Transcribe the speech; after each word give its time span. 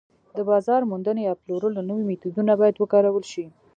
د 0.37 0.37
بازار 0.49 0.81
موندنې 0.91 1.21
یا 1.27 1.33
پلورلو 1.41 1.81
نوي 1.89 2.03
میتودونه 2.09 2.53
باید 2.59 2.75
وکارول 2.77 3.23
شي 3.31 3.45